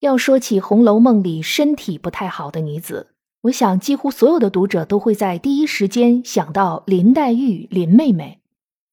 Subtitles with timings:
[0.00, 3.08] 要说起《红楼梦》里身体不太好的女子，
[3.42, 8.40] 我想几乎所有的读者都会在第一时间想到林黛玉、林妹妹，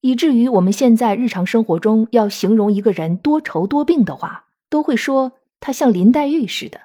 [0.02, 6.78] 以至于我们现在日常生活中要形容一个人多愁多病的话，都会说她像林黛玉似的。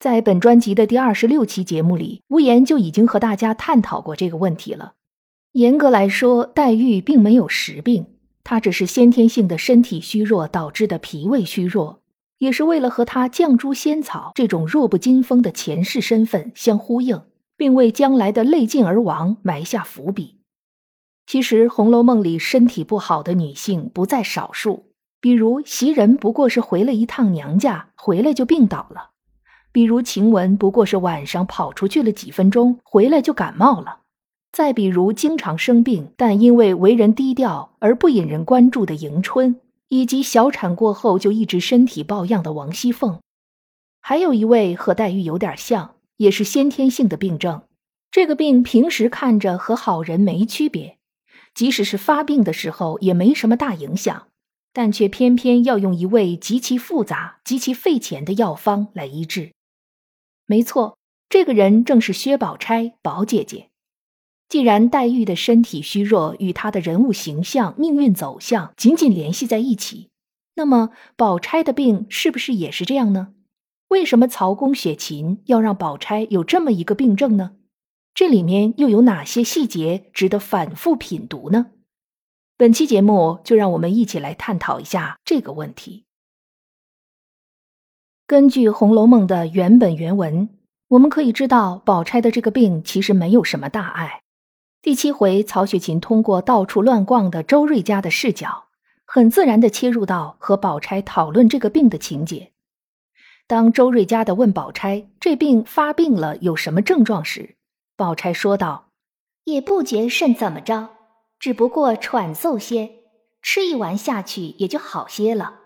[0.00, 4.94] 在本专辑的第二十六期节目里，无言就已经和大家探讨过这个问题了。
[5.52, 8.06] 严格来说，黛玉并没有实病，
[8.42, 12.00] 她只是先天性的身体虚弱导致的脾胃虚弱。
[12.38, 17.22] 也是为了和他绛珠仙草这种弱不禁风的前世身份相呼应，
[17.56, 20.40] 并为将来的泪尽而亡埋下伏笔。
[21.26, 24.84] 其实，《红楼梦》里身体不好的女性不在少数，
[25.20, 29.10] 比如袭人不过是回了一趟娘家，回来就病倒了；
[29.72, 34.02] 比如晴雯不过是晚上跑出去了几分钟，回来就感冒了；
[34.52, 39.58] 再比如经常生病但因为为人低调而不引人关注的迎春。
[39.88, 43.20] 以及小产过后就一直身体抱恙的王熙凤，
[44.00, 47.62] 还有一位和黛玉有点像，也是先天性的病症。
[48.10, 50.98] 这个病平时看着和好人没区别，
[51.54, 54.28] 即使是发病的时候也没什么大影响，
[54.72, 59.52] 但却偏偏要用一味极其复杂、极其费钱的药方来医治。
[60.46, 60.96] 没错，
[61.28, 63.68] 这个人正是薛宝钗，宝姐姐。
[64.48, 70.10] 既然黛玉的身体虚弱与她的人物形象、命运走向紧紧联系在一起，
[70.54, 73.34] 那么宝钗的病是不是也是这样呢？
[73.88, 77.52] 为什么曹公雪芹要让宝钗有这么一个病症呢？
[78.14, 81.66] 这里面又有哪些细节值得反复品读呢？
[82.56, 86.04] 本期节目就让我们一起来探讨一下这个问题。
[88.26, 90.48] 根据《红楼梦》的原本原文，
[90.88, 94.22] 我们可以知道，宝钗的这个病其实没有什么大碍。
[94.86, 98.66] 第七回，曹雪芹通过到处乱逛的周瑞家的视角，
[99.04, 102.52] 很自然地切入到和宝钗讨论这个病的情节。
[103.48, 107.56] 当周瑞家的问宝钗这病发病了有什么症状时，
[107.96, 108.90] 宝钗说道
[109.42, 110.90] ：“也不觉甚怎么着，
[111.40, 112.92] 只不过喘嗽些，
[113.42, 115.62] 吃一丸下去也就好些了。”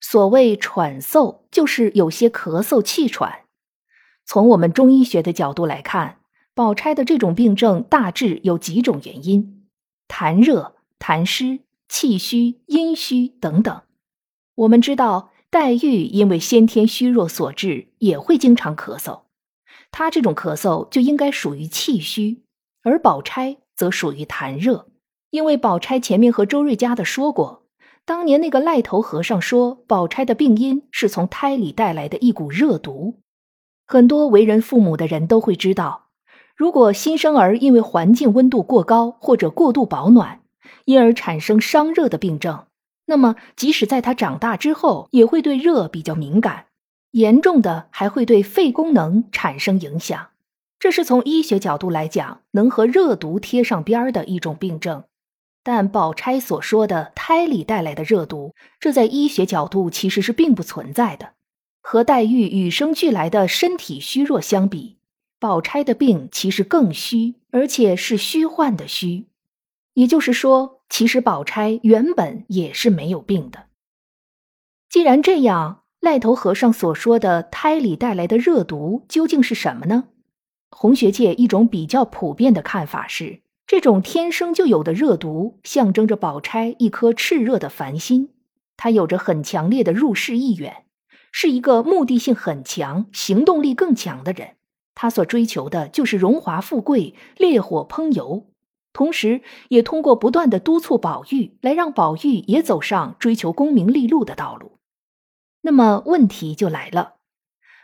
[0.00, 3.40] 所谓喘嗽，就是有些咳嗽气喘。
[4.24, 6.17] 从我们中医学的角度来看。
[6.58, 9.68] 宝钗的这种病症大致有几种原因：
[10.08, 13.82] 痰热、痰湿、气虚、阴虚等等。
[14.56, 19.20] 我们知道，黛玉因为先天虚弱所致，也会经常咳嗽。
[19.92, 22.42] 她这种咳嗽就应该属于气虚，
[22.82, 24.88] 而宝钗则属于痰热。
[25.30, 27.66] 因为宝钗前面和周瑞家的说过，
[28.04, 33.20] 当年那个赖头和尚说，宝钗的病因是从胎里带来的一股热毒。
[33.86, 36.07] 很多为人父母的人都会知道。
[36.58, 40.40] 如果新生儿因为环境温度过高或者过度保暖，
[40.86, 42.66] 因而产生伤热的病症，
[43.06, 46.66] 那么即使在他长大之后，也会对热比较敏感，
[47.12, 50.30] 严重的还会对肺功能产生影响。
[50.80, 55.04] 这是从医学角度来讲，能和热毒贴上边儿的一种病症。
[55.62, 61.34] 但宝钗所说的胎里带来的热毒，这在医学角度其实是并不存在的，
[61.80, 64.97] 和黛玉与生俱来的身体虚弱相比。
[65.40, 69.26] 宝钗的病其实更虚，而且是虚幻的虚，
[69.94, 73.66] 也就是说，其实宝钗原本也是没有病的。
[74.88, 80.08] 既然这样，赖头和尚所说的胎里带来的热毒究竟是什么呢？
[80.70, 88.30] 红学界一种比较普遍的看法是，这种天生就有的热毒象征着宝钗一颗炽热的凡心，
[88.76, 90.84] 她有着很强烈的入世意愿，
[91.30, 94.57] 是一个目的性很强、行动力更强的人。
[95.00, 98.48] 他所追求的就是荣华富贵、烈火烹油，
[98.92, 104.72] 同时也通过不断的督促宝玉，来让宝玉也走上追求功名利禄的道路。
[105.62, 107.14] 那么问题就来了，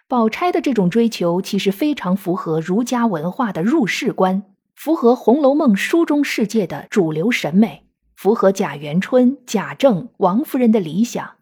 [0.08, 4.42] 宝钗的这种追求其实非常符合儒家文化的入世观，
[4.74, 11.36] 符合《红楼梦》书中世界的主流审美，符合贾元春、贾政、王夫人的理想。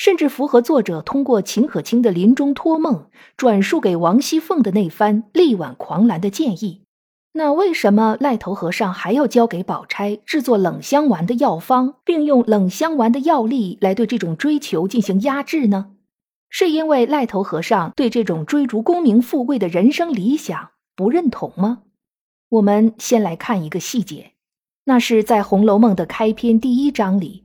[0.00, 6.80] 甚至符合作者通过秦可卿的临终托梦转述给王熙凤的那番力挽狂澜的建议，
[7.34, 15.90] 那为什么赖头和尚还要交给宝钗制作冷香丸的药方，并用冷香丸的药力来对这种追求进行压制呢？
[16.48, 21.82] 是因为赖头和尚对这种追逐功名富贵的人生理想不认同吗？
[22.48, 24.32] 我们先来看一个细节，
[24.84, 27.44] 那是在《红楼梦》的开篇第一章里，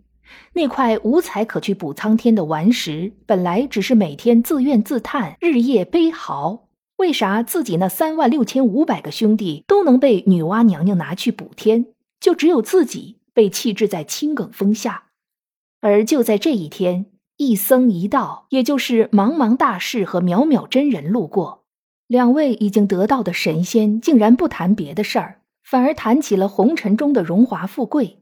[0.54, 6.68] 那块无才可去补苍天的顽石，本来只是每天自怨自叹，日夜悲嚎。
[6.98, 11.88] 为啥自己那三万六千五百个兄弟都能被女娲娘娘拿去补天，
[12.22, 15.04] 就只有自己被弃置在青埂峰下？
[15.82, 21.66] 而就在这一天，一僧一道，也就是茫茫大士和渺渺真人路过，
[22.08, 28.20] 两位已经得道的神仙竟然不谈别的事儿，反而谈起了红尘中的荣华富贵。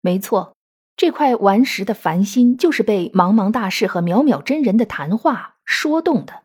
[0.00, 0.55] 没错，
[0.96, 6.44] 这块顽石的凡心就是被茫茫大士和渺渺真人的谈话说动的。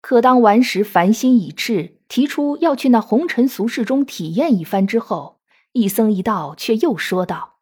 [0.00, 5.40] 可当顽石烦心已至，提出要去那红尘俗世中体验一番之后，
[5.72, 7.58] 一僧一道却又说道：“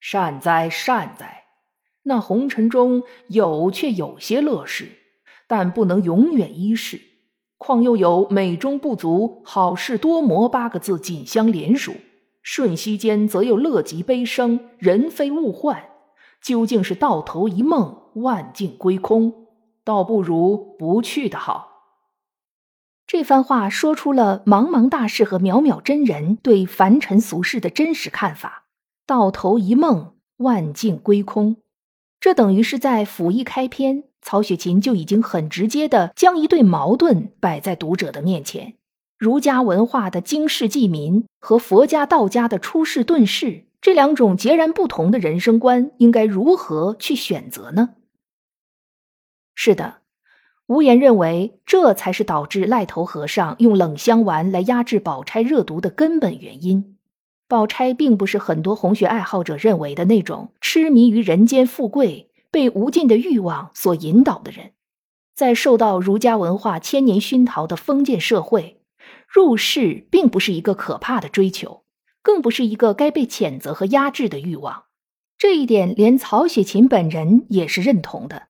[0.00, 1.44] 善哉善哉，
[2.04, 4.90] 那红尘中有却有些乐事，
[5.46, 7.00] 但不能永远一世。
[7.56, 11.94] 况又有美中不足，好事多磨八个字紧相连属，
[12.44, 15.86] 瞬息间则又乐极悲生，人非物换，
[16.40, 19.32] 究竟是到头一梦，万境归空。”
[19.84, 21.72] 倒不如不去的好。
[23.06, 28.64] 这番话说出了茫茫大士和渺渺真人对凡尘俗世的真实看法。
[29.06, 31.58] 到头一梦，万境归空。
[32.18, 38.78] 这等于是在甫一开篇，曹雪芹就已经很直接的将一对矛盾摆在读者的面前：
[39.16, 47.90] 儒家文化的经世济民和佛家道家的出世遁世这两种截然不同的人生观，应该如何去选择呢？
[49.54, 49.98] 是的，
[50.66, 56.96] 无言认为这才是导致赖头和尚用冷香丸来压制宝钗热毒的根本原因。
[57.46, 64.72] 宝钗并不是很多红学爱好者认为的那种痴迷于人间富贵、被无尽的欲望所引导的人。
[65.34, 68.80] 在受到儒家文化千年熏陶的封建社会，
[69.34, 71.82] 入世并不是一个可怕的追求，
[72.22, 74.84] 更不是一个该被谴责和压制的欲望。
[75.36, 78.44] 这一点，连曹雪芹本人也是认同的。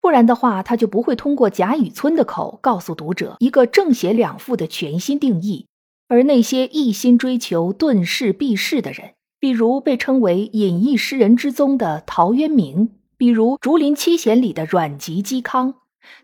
[0.00, 5.66] 不然的话，他就不会通过贾雨村的口告诉读者一个正邪两副的全新定义。
[6.06, 15.74] 而那些一心追求遁世避世的人，比如被称为隐逸诗人之宗的陶渊明，比如竹林七贤里的阮籍、嵇康，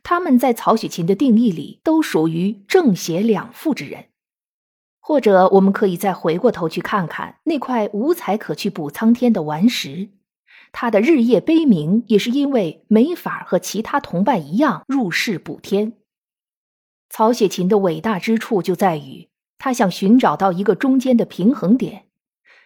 [0.03, 4.07] 他们在曹雪芹的定义里都属于正邪两副之人。
[5.01, 10.09] 或者，我们可以再回过头去看看那块无才可去补苍天的顽石。
[10.73, 15.93] 他的日夜悲鸣，也是因为没法和其他同伴一样入世补天。
[17.11, 19.29] 曹雪芹的伟大之处就在于，
[19.59, 22.07] 他想寻找到一个中间的平衡点。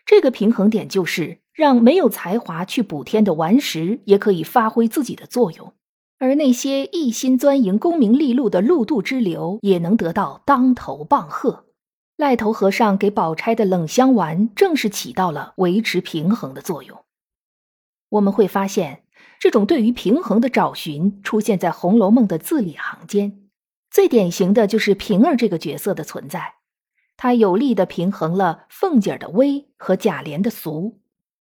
[0.06, 5.74] 这个平衡点就是让没有才华去补天的顽石也可以发挥自己的作用，
[6.18, 11.66] 而那些一心钻营功名利禄的禄渡之流也能得到当头棒喝。
[12.16, 17.04] 赖头和尚给宝钗的冷香丸，正是起到了维持平衡的作用。
[18.08, 19.04] 我们会发现，
[19.38, 23.44] 这种对于平衡的找寻出现在《红楼梦》的字里行间。
[23.88, 26.54] 最典型的就是平儿这个角色的存在，
[27.16, 30.98] 她有力的平衡了凤姐的威和贾琏的俗。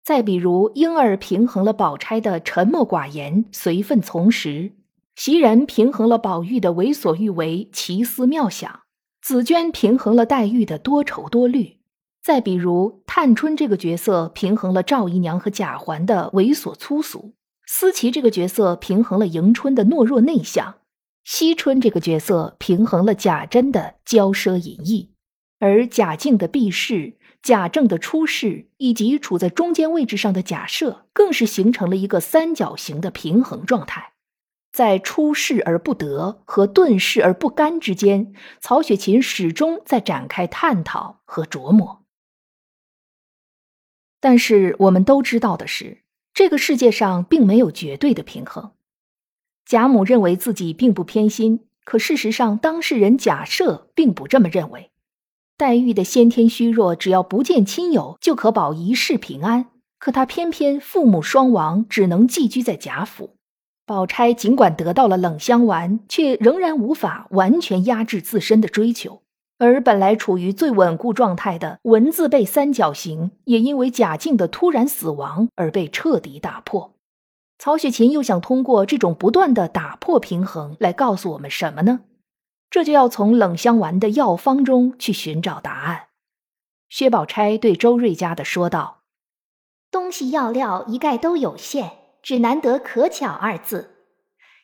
[0.03, 4.71] 再比如，莺儿平衡了宝钗的沉默寡言、随分从时；
[5.15, 8.81] 袭人平衡了宝玉的为所欲为、奇思妙想；
[9.21, 11.77] 紫娟平衡了黛玉的多愁多虑。
[12.23, 17.33] 再比如，探春这个角色平衡了赵姨娘和贾环的猥琐粗俗；
[17.67, 20.75] 思琪这个角色平衡了迎春的懦弱内向；
[21.23, 25.11] 惜春这个角色平衡了贾珍的骄奢淫逸；
[25.59, 34.13] 而贾静的避世、贾政的出世，以及处在中间位置上的贾赦，更是形成了一个三角形的平衡状态。
[34.71, 42.05] 在出世而不得和遁世而不甘之间，曹雪芹始终在展开探讨和琢磨。
[44.19, 48.73] 但是我们都知道的是，这个世界上并没有绝对的平衡。
[49.65, 54.90] 贾母认为自己并不偏心，可事实上，当事人贾赦并不这么认为。
[55.61, 59.67] 黛玉的先天虚弱，只要不见亲友就可保一世平安，
[59.99, 63.35] 可她偏偏父母双亡，只能寄居在贾府。
[63.85, 69.21] 宝钗尽管得到了冷香丸，却仍然无法完全压制自身的追求。
[69.59, 76.95] 而本来处于最稳固状态的文字被三角形，也因为贾静的突然死亡而被彻底打破。
[77.59, 81.99] 曹雪芹又想通过这种不断的打破平衡来告诉我们什么呢？
[82.71, 86.07] 这就要从冷香丸的药方中去寻找答案。
[86.87, 89.01] 薛宝钗对周瑞家的说道
[89.91, 91.91] ：“东西药料一概都有限，
[92.23, 93.97] 只难得可巧二字。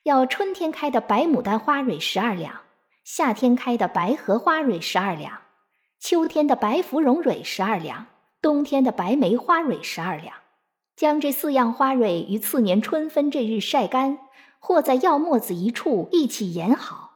[0.04, 2.62] 要春天开的白牡丹花蕊十二两，
[3.04, 5.42] 夏天开的白荷花蕊十二两，
[6.00, 8.08] 秋天的白芙蓉蕊十二两，
[8.42, 10.34] 冬天的白梅花蕊十二两。
[10.96, 14.18] 将这四样花蕊于次年春分这日晒干，
[14.60, 17.07] 或在药沫子一处一起研好。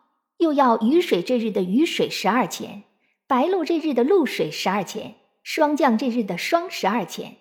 [0.42, 2.84] 又要雨水这日的雨水十二钱。”
[3.26, 7.38] 白露这日的露水十二钱，霜降这日的霜十二钱，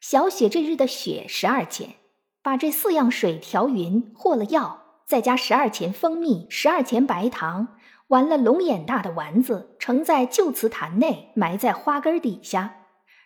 [0.00, 1.96] 小雪这日的雪十二钱。
[2.44, 12.76] 把这四样水调匀，和了药，再加十二钱蜂蜜，十二钱白糖，完了龙眼大的丸子，盛在旧瓷坛内，埋在花根底下。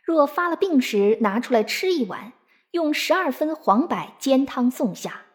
[0.03, 2.33] 若发了病时，拿出来吃一碗，
[2.71, 5.26] 用十二分黄柏煎汤送下。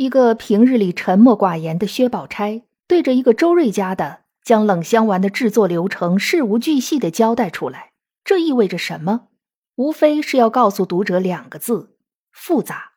[0.00, 4.20] 一个平日里沉默寡言的薛宝钗，对着一个周瑞家的。
[4.42, 7.90] 将冷香丸的制作流程事无巨细的交代出来，
[8.24, 9.28] 这意味着什么？
[9.76, 11.96] 无非是要告诉读者两个字：
[12.32, 12.92] 复杂。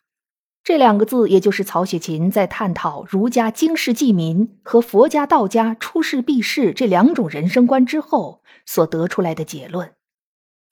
[0.63, 9.91] 这两个字，也就是曹雪芹在探讨儒家经世济民和佛家道家出世避世这两种人生观之后所得出来的结论。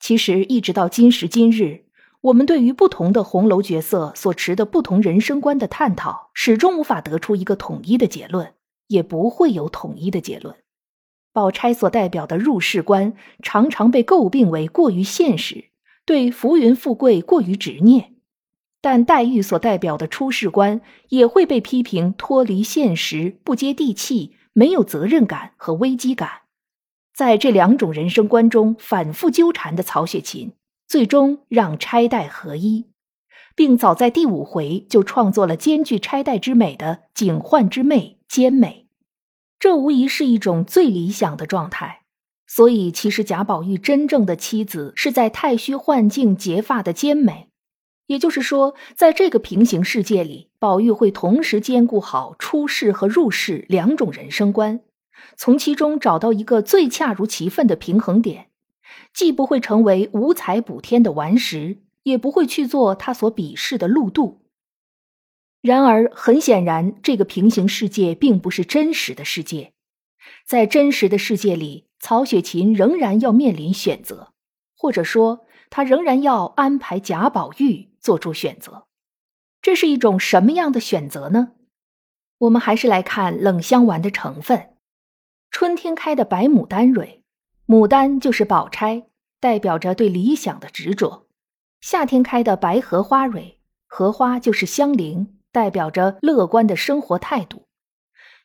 [0.00, 1.84] 其实，一直到今时今日，
[2.22, 8.54] 我们对于不同的红楼角色所持的不同人生观的探讨，始终无法得出一个统一的结论，
[8.86, 10.54] 也不会有统一的结论。
[11.32, 15.70] 宝钗所代表的入世观，常常被诟病为过于现实，
[16.04, 18.12] 对浮云富贵过于执念；
[18.80, 26.42] 但黛玉所代表的出世观，也会被批评脱离现实、不接地气、没有责任感和危机感。
[27.12, 30.52] 在这两种人生观中反复纠缠的曹雪芹，
[30.86, 32.90] 最终让钗黛合一，
[33.54, 38.88] 并早在第五回就创作了兼具钗黛之美的警幻之媚兼美。
[39.58, 42.02] 这无疑是一种最理想的状态，
[42.46, 47.48] 所以其实贾宝玉真正的妻子是在太虚幻境结发的兼美，
[48.06, 54.80] 也就是说，在这个平行世界里，宝玉会同时兼顾好出世和入世两种人生观，
[55.36, 58.48] 从其中找到一个最恰如其分的平衡点，
[59.12, 64.42] 既不会成为五彩补天的顽石，也不会去做他所鄙视的陆渡。
[65.60, 69.72] 然而，很显然，这个平行世界并不是真实的世界。
[70.44, 74.32] 在真实的世界里，曹雪芹仍然要面临选择，
[74.76, 78.86] 或者说，他仍然要安排贾宝玉做出选择。
[79.60, 81.52] 这是一种什么样的选择呢？
[82.38, 84.76] 我们还是来看冷香丸的成分：
[85.52, 87.21] 春天开的白牡丹蕊，
[87.72, 89.04] 牡丹就是宝钗，
[89.40, 91.24] 代表着对理想的执着；
[91.80, 95.38] 夏天开的白荷花蕊，荷花就是香菱。
[95.50, 97.66] 代表着乐观的生活态度。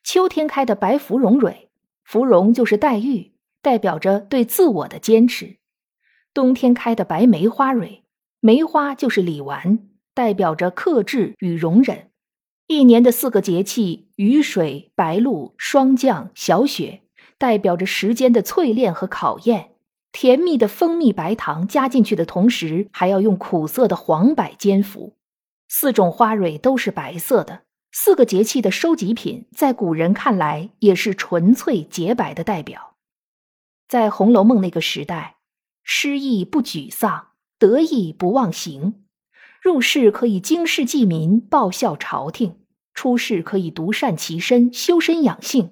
[0.01, 1.69] 秋天开的白芙蓉蕊，
[2.05, 5.57] 芙蓉就是黛玉，代表着对自我的坚持。
[6.33, 8.03] 冬天开的白梅花蕊，
[8.39, 9.79] 梅花就是李纨，
[10.13, 12.11] 代表着克制与容忍。
[12.67, 17.03] 一年的四个节气，雨水、白露、霜降、小雪，
[17.37, 19.71] 代表着时间的淬炼和考验。
[20.11, 25.15] 甜蜜的蜂蜜白糖加进去的同时，还要用苦涩的黄柏煎服。
[25.67, 32.95] 四种花蕊都是白色的，四个节气的收集品，在古人看来也是纯粹洁白的代表。
[33.87, 35.35] 在《红楼梦》那个时代，
[35.83, 37.27] 失意不沮丧，
[37.59, 39.05] 得意不忘形，
[39.61, 42.53] 入世可以经世济民，报效朝廷；
[42.93, 45.71] 出世可以独善其身，修身养性，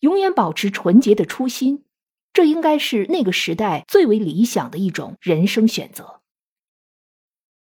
[0.00, 1.84] 永远保持纯洁的初心。
[2.32, 6.20] 这应该是那个时代最为理想的一种人生选择。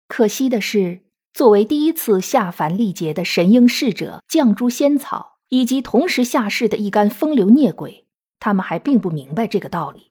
[0.09, 1.03] 可惜的是。
[1.33, 8.05] 作为第一次下凡历劫的神瑛侍者、绛珠仙草，以及同时下世的一干风流孽鬼，
[8.41, 10.11] 他们还并不明白这个道理。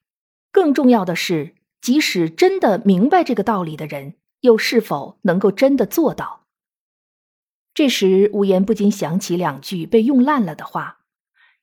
[0.49, 6.45] 更重要的是，即使真的明白这个道理的人，又是否能够真的做到？
[7.73, 10.98] 这时，无言不禁想起两句被用烂了的话：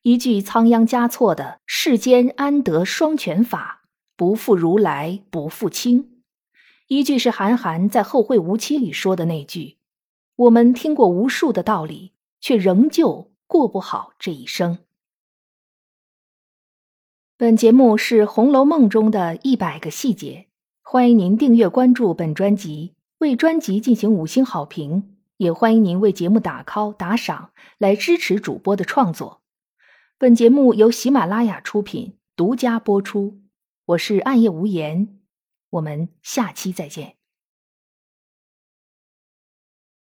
[0.03, 3.83] 一句仓央嘉措的“世间安得双全法，
[4.15, 6.23] 不负如来不负卿”。
[6.87, 9.77] 一句是韩寒在《后会无期》里说的那句
[10.37, 14.79] ：“我们听过无数的道理，却仍旧过不好这一生。”
[17.35, 20.47] 本节目是《红楼梦》中的一百个细节，
[20.81, 29.41] 欢迎您订阅关注本专辑，为专辑进行五星好评，也欢迎您为节目打 call 打赏来支持主播的创作。
[30.19, 33.39] 本节目由喜马拉雅出品，独家播出。
[33.85, 35.19] 我是暗夜无言。
[35.69, 37.16] 我们下期再见。